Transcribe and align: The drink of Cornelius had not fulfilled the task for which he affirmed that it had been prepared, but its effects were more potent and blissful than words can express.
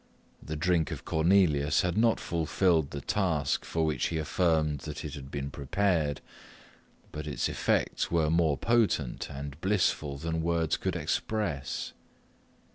The 0.41 0.55
drink 0.55 0.89
of 0.89 1.05
Cornelius 1.05 1.81
had 1.81 1.95
not 1.95 2.19
fulfilled 2.19 2.89
the 2.89 3.01
task 3.01 3.63
for 3.63 3.85
which 3.85 4.07
he 4.07 4.17
affirmed 4.17 4.79
that 4.79 5.05
it 5.05 5.13
had 5.13 5.29
been 5.29 5.51
prepared, 5.51 6.21
but 7.11 7.27
its 7.27 7.47
effects 7.47 8.09
were 8.09 8.31
more 8.31 8.57
potent 8.57 9.29
and 9.29 9.61
blissful 9.61 10.17
than 10.17 10.41
words 10.41 10.75
can 10.75 10.95
express. 10.97 11.93